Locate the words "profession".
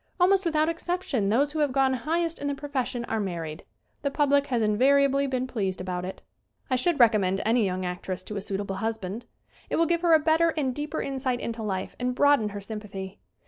2.55-3.05